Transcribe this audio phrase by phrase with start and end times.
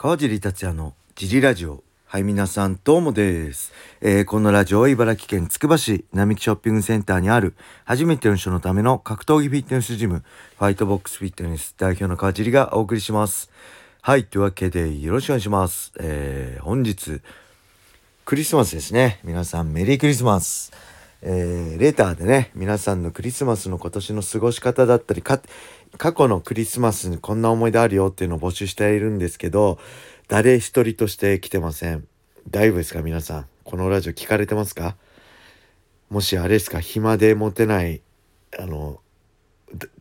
[0.00, 1.82] 川尻達也のジリラジオ。
[2.06, 3.72] はい、皆さん、どうもです。
[4.00, 10.22] えーこのラジオは茨城県つくば市並木ショッピングセンターにある初めての人のための格闘技フィットネスジム、
[10.56, 13.50] ファイトボックスフィットネス代表の川尻がお送りします。
[14.00, 15.92] はい、というわけでよろしくお願いします。
[15.98, 17.20] えー本日、
[18.24, 19.18] クリスマスですね。
[19.24, 20.72] 皆さん、メリークリスマス。
[21.22, 25.40] えーレターでね、皆さんのクリスマスの今年の過ごし方だったり、か、
[25.96, 29.78] 過去のクリスマスにこんな思い出あるよっていうのを募集しているんですけど、
[30.28, 32.06] 誰一人として来てません。
[32.50, 33.02] 大丈夫ですか？
[33.02, 33.46] 皆さん。
[33.64, 34.96] このラジオ聞かれてますか？
[36.10, 36.80] もしあれですか？
[36.80, 38.00] 暇でモテない、
[38.58, 39.00] あの、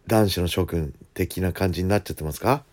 [0.07, 2.63] 男子の諸君的な感じになっちゃってますか？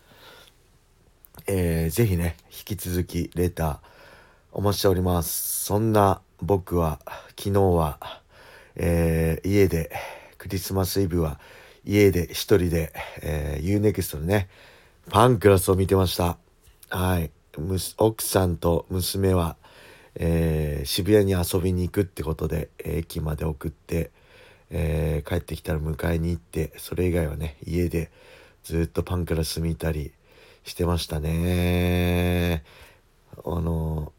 [1.47, 3.77] えーぜひね、引き続きレター
[4.51, 5.65] お待ちしております。
[5.65, 6.99] そんな僕は
[7.37, 8.21] 昨日は、
[8.75, 9.91] えー家で
[10.37, 11.39] クリスマスイブは
[11.85, 14.49] 家で一人で、えー、UNEXT でね
[15.09, 16.37] パンクラスを見てました。
[16.89, 17.31] はい。
[17.57, 19.55] む奥さんと娘は、
[20.15, 24.11] えー渋谷に遊びに行くってことで駅まで送って、
[24.69, 28.11] えー帰ってきたら迎えに行ってそれ以外はね家で
[28.63, 30.11] ずっとパンクラス見たり
[30.63, 32.63] してましたね。
[33.45, 34.11] あの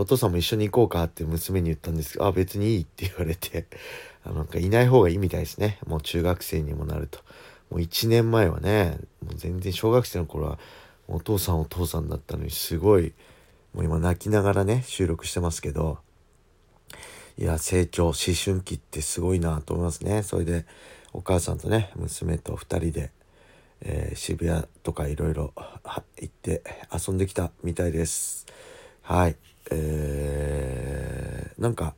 [0.00, 3.66] お父さんも一緒に行こうかって娘に言ったんですけど、あ、別にいいって言われて、
[4.24, 5.78] あなんかいない方がいいみたいですね。
[5.86, 7.18] もう中学生にもなると。
[7.70, 10.58] もう1年前はね、もう全然小学生の頃は、
[11.08, 13.12] お父さんお父さんだったのに、すごい、
[13.74, 15.98] もう今泣きながらね、収録してますけど、
[17.38, 20.22] いや、成長、思春期ってすごいなと思いますね。
[20.22, 20.66] それで、
[21.12, 23.12] お母さんとね、娘と2人で、
[23.82, 25.54] えー渋谷とかいろいろ
[26.20, 26.62] 行って
[26.92, 28.46] 遊んできたみたいです。
[29.02, 29.36] はい。
[29.70, 31.94] えー、なんか、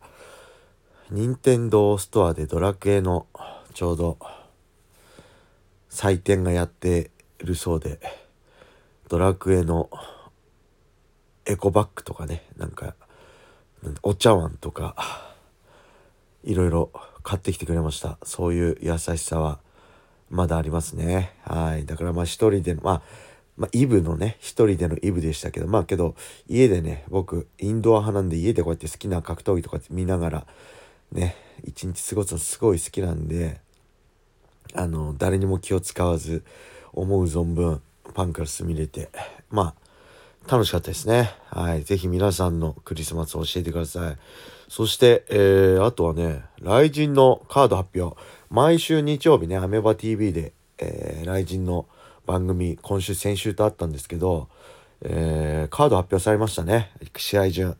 [1.10, 3.26] 任天堂ストアでドラクエの
[3.74, 4.18] ちょうど
[5.88, 8.00] 祭典がやってるそうで、
[9.08, 9.90] ドラクエの
[11.44, 12.94] エコバッグとかね、なんか、
[14.02, 14.96] お茶碗とか、
[16.44, 16.90] いろいろ
[17.22, 18.18] 買ってきてくれました。
[18.22, 19.58] そういう優しさは
[20.30, 21.34] まだありますね。
[21.44, 21.84] はい。
[21.84, 23.02] だからまあ一人で、まあ、
[23.56, 26.14] まあ、イブのね、一人でのイブでしたけど、まあけど、
[26.48, 30.46] 家でね、僕、インドア派なんで家でこうやって好きな格闘技とか見ながら、
[31.12, 33.60] ね、一日過ごすのすごい好きなんで、
[34.74, 36.44] あの、誰にも気を使わず、
[36.92, 37.82] 思う存分、
[38.14, 39.10] パンクラス見れて、
[39.50, 39.82] まあ、
[40.50, 41.30] 楽しかったですね。
[41.50, 41.84] はい。
[41.84, 44.16] ぜひ皆さんのクリスマスを教えてください。
[44.68, 48.16] そして、えー、あとはね、雷神のカード発表。
[48.50, 51.86] 毎週日曜日ね、アメバ TV で、えー、雷神の
[52.26, 54.48] 番組、今週、先週とあったんですけど、
[55.02, 56.92] えー、カード発表されましたね。
[57.16, 57.76] 試合順。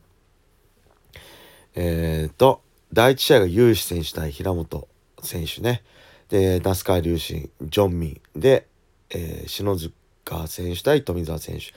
[1.75, 2.61] えー、と、
[2.91, 4.87] 第1試合がユーシ選手対平本
[5.21, 5.83] 選手ね。
[6.29, 8.39] で、那須川龍心、ジョンミン。
[8.39, 8.67] で、
[9.09, 11.73] えー、篠塚選手対富澤選手。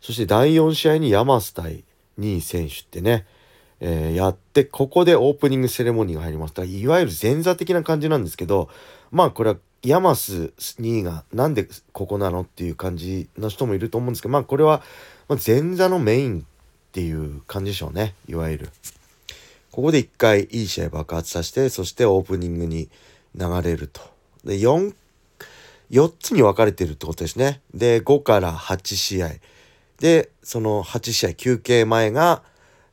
[0.00, 1.84] そして第4試合に山須対
[2.18, 3.26] 2位選手ってね、
[3.80, 6.54] えーやって、ここでオープニングセレモニーが入ります。
[6.64, 8.70] いわゆる前座的な感じなんですけど、
[9.10, 9.56] まあこれは
[9.86, 14.82] 山須2位がなんでここなのっていう感じの人もいると思うんですけど、まあこれは
[15.28, 16.42] 前座のメインっ
[16.92, 18.14] ていう感じでしょうね。
[18.28, 18.70] いわゆる。
[19.70, 22.88] ここで1回いい試合爆発させて、そしてオープニングに
[23.34, 24.00] 流れると。
[24.44, 24.94] で、4、
[25.90, 27.60] 4つに分かれてるってことですね。
[27.74, 29.30] で、5から8試合。
[30.00, 32.42] で、その8試合休憩前が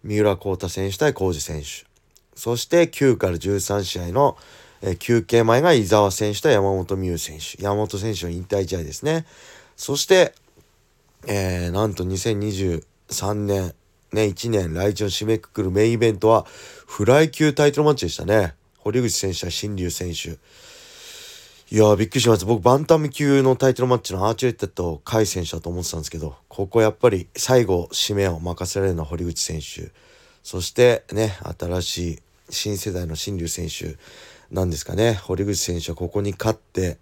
[0.04, 1.88] 三浦幸太選手対浩二選手。
[2.36, 4.38] そして9から13試合の、
[4.85, 7.61] え休憩前が伊沢選手対山本美優選手。
[7.63, 9.25] 山本選手の引退試合ですね。
[9.77, 10.33] そして、
[11.25, 13.73] えーなんと2023年、
[14.11, 16.45] ね、1年来日を締めくくるメインイベントは、
[16.85, 18.55] フライ級タイトルマッチでしたね。
[18.77, 20.31] 堀口選手対新竜選手。
[21.73, 22.45] いやーびっくりしました。
[22.45, 29.91] 僕、バンタム級のタイトルマッチのアーチェリットと甲斐選手だと思ってたんですけど、ここやっぱり最後、締めを任せられるのは堀口選手。
[30.44, 32.19] そしてね、新しい
[32.50, 33.95] 新世代の新竜選手
[34.53, 35.16] なんですかね。
[35.16, 36.97] 堀口選手はここに勝って、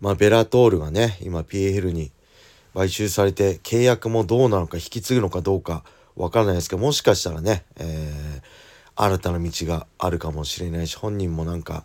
[0.00, 2.10] まあ、ベラトールがね、今 PL に
[2.72, 5.84] 買収されて、契約もどうなのか引き継ぐのかどうか
[6.16, 8.62] わからないですけど、もしかしたらね、えー
[8.94, 11.84] 新たな道があるかもしれないし、本人もなんか、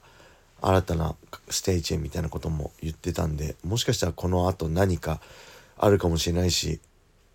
[0.62, 1.16] 新たな
[1.50, 5.22] ステージへみたいなことも言ってたんで、もしかしたらこの後何か
[5.78, 6.80] あるかもしれないし、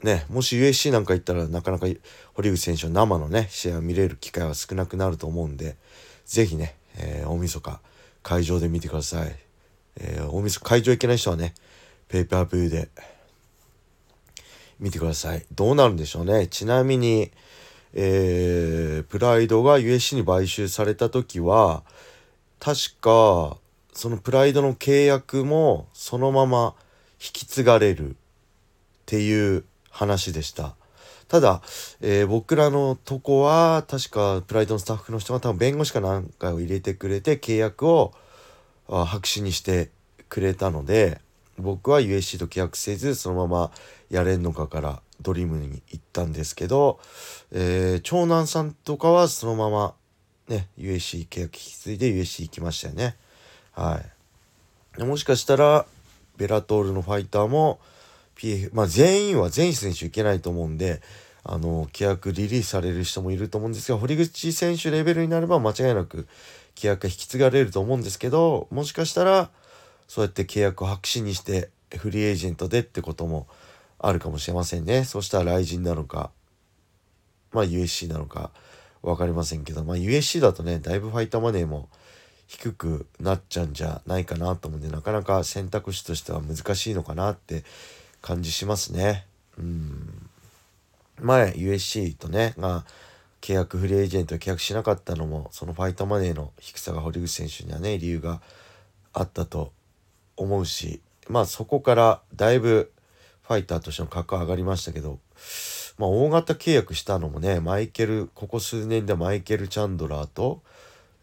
[0.03, 1.87] ね、もし USC なんか行ったらなかなか
[2.35, 5.77] 堀口選手の生のね、試合を見れる機会は少なくなると思うんで、
[6.33, 7.79] ぜひね、えー大晦日
[8.23, 9.37] 会場で見てください。
[10.01, 11.53] えー大晦日会場行けない人はね、
[12.09, 12.89] ペーパービューで
[14.81, 15.45] 見てください。
[15.53, 16.47] どうなるんでしょうね。
[16.47, 17.31] ちなみに、
[17.93, 21.83] えープライドが USC に買収された時は、
[22.59, 23.59] 確か、
[23.93, 26.75] そのプライドの契約もそのまま
[27.23, 28.15] 引き継がれるっ
[29.05, 30.77] ていう話でした。
[31.33, 31.63] ただ、
[32.03, 38.13] えー、僕らのとこは確かプライドのスタッフの人が多分弁護士かなんかを入れてくれて契約を
[38.87, 39.89] 白紙にして
[40.29, 41.23] くれたので
[41.57, 43.71] 僕は USC と契約せずそのまま
[44.11, 47.01] やれんのかからドリームに行ったんですけど、
[47.51, 49.95] えー、長男さんとかはそのまま
[50.49, 53.17] ね USC 契約引き継いで USC 行きましたよね。
[53.73, 54.03] は
[54.99, 55.03] い。
[55.03, 55.87] もしかしたら
[56.37, 57.81] ベラトールのファイターも
[58.43, 61.01] PF まあ全員は全選手いけないと思うんで
[61.45, 66.27] あの契約リリースされる人もいると思うんですが堀口選手レベルになれば間違いなく
[66.75, 69.51] 契約が引き継がれると思うんですけどもしかしたら
[70.09, 73.47] そうやって契約を白紙にしてフリーエージェントでってことも
[74.03, 75.05] あるかもしれませんね。
[75.05, 76.31] そしたら雷神なのか、
[77.53, 78.51] まあ USC なのか
[79.03, 81.89] 分かりませんけど、まあ USC だとね、だいぶファイターマネーも
[82.49, 87.65] 低くなっちゃうんじゃないかなと思うんで、なかなか選択肢としては難しいのかなって
[88.23, 89.27] 感じしますね。
[89.59, 90.31] うん。
[91.21, 92.87] 前 USC とね、が
[93.43, 98.41] 契約フリーエージェント契約しなかったのも、そのファイターマネーの低さが堀口選手にはね、理由が
[99.13, 99.73] あったと
[100.37, 102.93] 思うし、まあそこからだいぶ
[103.43, 105.19] ファイターとしての格上がりましたけど、
[105.99, 110.63] まあ、大型契約したのもねマイケルここ数年でマイケル・チャンドラーと、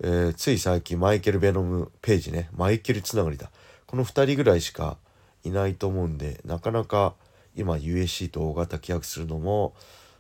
[0.01, 3.49] えー、つい最近マイケル・ベノム・ページねマイケルつながりだ
[3.87, 4.97] この2人ぐらいしか
[5.43, 7.13] いないと思うんでなかなか
[7.55, 9.73] 今 USC と大型契約するのも、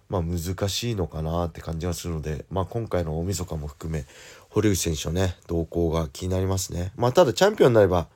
[0.09, 4.05] まあ、難しいのかなって感じがするので、まあ、今回の大晦日も含め
[4.49, 6.91] 堀内選手のね動向が気になりますね。
[6.95, 8.07] まあ、ただチャンピオンになれば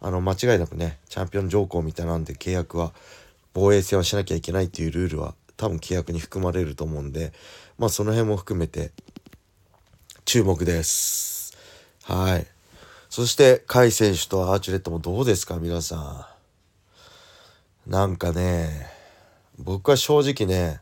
[0.00, 2.92] あの間違いなくねチャンピオン条項みたいなんで契約は
[3.54, 7.32] 防衛戦はしなきゃいけないっていうルールは多分契約に含まれると思うんで
[7.78, 8.92] まあその辺も含めて
[10.24, 11.56] 注目です
[12.04, 12.55] はい
[13.08, 16.26] そして甲斐選手とアーチュレットもどうですか皆さ
[17.86, 18.88] んなんかね
[19.58, 20.80] 僕は正直ね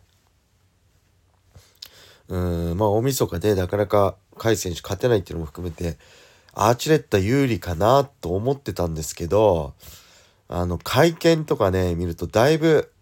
[2.28, 2.36] う
[2.74, 5.96] んまあ大晦日でなかなか甲斐選手勝てないっていうのも含めて
[6.56, 9.74] アーチュレッタ有利かなと思ってたんですけど、
[10.48, 12.92] あの、会見とかね、見るとだいぶ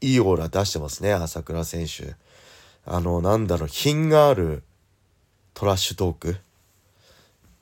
[0.00, 2.14] いいオーラ出してますね、朝倉選手。
[2.84, 4.64] あの、なんだろう、品がある
[5.54, 6.36] トラッシュトーク。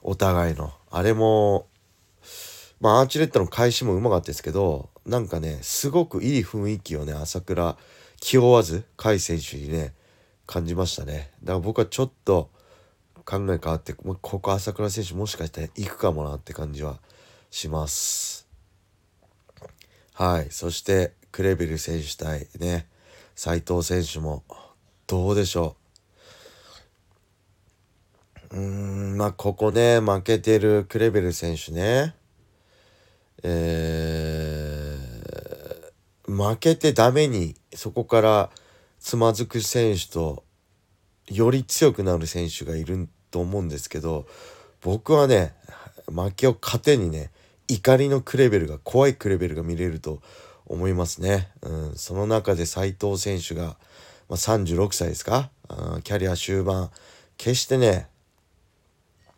[0.03, 0.73] お互いの。
[0.91, 1.67] あれも、
[2.81, 7.77] まあ、アーチレッタの開始もうまかったですけど、なんかね、すごくいい雰囲気をね、朝倉、
[8.21, 9.95] 気負わず、甲斐選手にね、
[10.47, 11.31] 感じましたね。
[11.43, 12.51] だから僕はちょっと、
[13.31, 16.99] 考え変わってここ朝倉選手もしかしたら行くかもなって感じは
[17.51, 18.49] します。
[20.15, 22.89] はいそしてクレベル選手対ね
[23.37, 24.43] 斉藤選手も
[25.07, 25.80] どうでしょう
[28.51, 32.15] うーんまあここね負けてるクレベル選手ね
[33.43, 38.51] えー、負けてダメにそこから
[38.99, 40.45] つまずく選手と
[41.29, 44.27] より強くなる選手がいると思うんですけど
[44.83, 45.55] 僕はね
[46.07, 47.31] 負けを糧にね
[47.69, 50.21] 怒りのクレベルが怖いクレベルが見れると
[50.67, 51.49] 思いますね。
[51.63, 53.77] うん、その中で斉藤選手が、
[54.29, 56.91] まあ、36歳ですか、うん、キャリア終盤
[57.37, 58.10] 決してね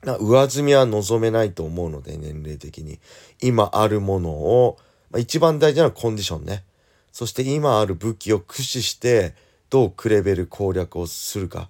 [0.05, 2.99] 上積みは望めないと思うので年齢的に
[3.41, 4.79] 今あるものを、
[5.11, 6.65] まあ、一番大事なのはコンディションね
[7.13, 9.35] そして今ある武器を駆使して
[9.71, 11.69] どうクレベル攻略をするか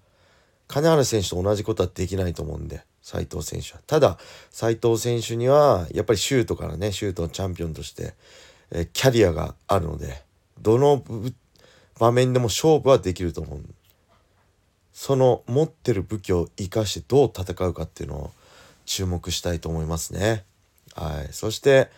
[0.73, 3.81] 金原選手と同じことはできないと思うんで、斉藤選手は。
[3.87, 4.17] ただ、
[4.51, 8.15] 斉藤選手には、やっぱりシュートからね、シュートのチャンピオンとして、
[8.71, 10.23] えキャリアがあるので、
[10.63, 11.05] どの
[11.99, 13.61] 場面でも勝負はできると思う。
[14.93, 18.31] その持ってる武器を生かしてどう戦うかっていうのを
[18.85, 20.45] 注目したいと思いますね。
[20.95, 21.33] はい。
[21.33, 21.89] そして、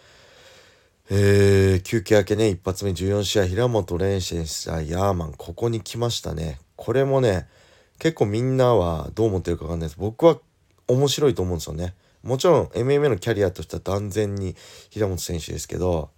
[1.11, 6.59] えー、休憩明けね、一発目14試合、平本連戦対ヤーマン、ここに来ましたね。
[6.77, 7.49] これもね、
[7.99, 10.39] 結構みんなはどう思ってるかわかんないです僕は
[10.89, 14.57] 面白いと思うんですよねもちろん MMA のキャリアとしては断然に
[14.91, 16.11] 平本選手ですけど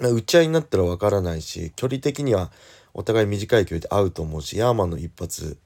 [0.00, 2.50] 打ち合いになったらわからないし距離的には
[2.94, 5.58] お互い短い距離で合うと思うしヤーマンの一発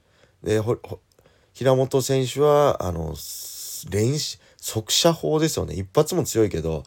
[0.45, 0.61] で
[1.55, 3.15] 平本選手はあの
[3.91, 4.19] 連
[4.57, 6.85] 速射法ですよね一発も強いけど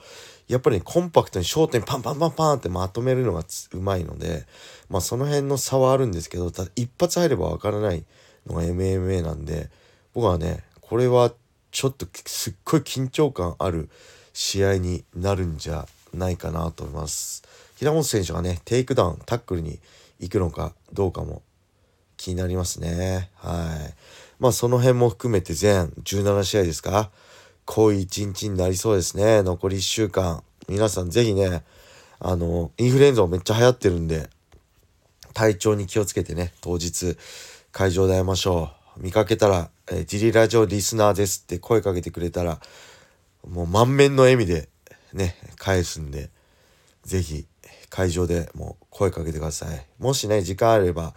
[0.48, 4.46] やっぱり、ね、コンパクトに焦点パンパンパンパンってまとめるのがうまいので
[4.90, 8.06] まあその辺の差はあるんですけどただ一発入ればわからない
[8.46, 9.70] のが MMA なんで
[10.14, 11.34] 僕はねこれは
[11.72, 13.90] ちょっとすっごい緊張感ある
[14.34, 17.44] 試合になるんじゃないかなと思います。
[17.78, 19.80] 平本選手がねテイクダウンタックルに
[20.20, 21.42] 行くのかどうかも
[22.18, 23.30] 気になりますね。
[23.36, 23.94] はい。
[24.40, 27.12] まあその辺も含めて全17試合ですか？
[27.66, 29.42] 濃い一日になりそうですね。
[29.44, 30.44] 残り1週間。
[30.68, 31.64] 皆さんぜひね、
[32.20, 34.30] あの、インフルエンザもめっちゃ流行ってるんで、
[35.34, 37.18] 体調に気をつけてね、当日、
[37.72, 39.02] 会場で会いましょう。
[39.04, 42.60] 見かけたら、えー、ジリラジオリスナーですって声かけてくれたら、
[43.48, 44.70] もう満面の笑みで
[45.14, 46.30] ね、返すんで、
[47.04, 47.46] ぜひ
[47.90, 49.86] 会場でもう声かけてください。
[50.00, 51.14] もしね、時間あれば、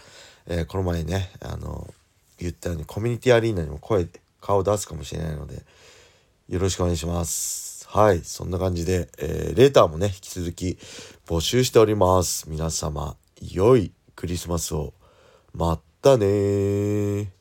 [0.46, 1.92] えー、この前ね、あの、
[2.38, 4.06] 言ったようにコミュニティアリーナにも声、
[4.40, 5.62] 顔出すかもしれないので、
[6.48, 7.86] よろしくお願いします。
[7.88, 10.78] はい、そんな感じで、えー、レーターもね、引き続き
[11.26, 12.48] 募集しております。
[12.48, 14.94] 皆様、良いクリスマスを。
[15.52, 17.39] またね